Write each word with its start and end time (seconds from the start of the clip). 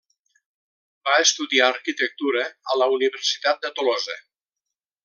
Va 1.09 1.17
estudiar 1.25 1.67
arquitectura 1.73 2.49
a 2.75 2.81
la 2.83 2.89
Universitat 2.99 3.65
de 3.67 3.75
Tolosa. 3.79 4.19